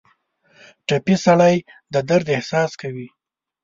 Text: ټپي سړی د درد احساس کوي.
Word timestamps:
ټپي 0.87 1.15
سړی 1.25 1.55
د 1.93 1.95
درد 2.09 2.27
احساس 2.35 2.71
کوي. 2.81 3.07